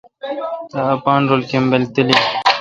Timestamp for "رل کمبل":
1.29-1.83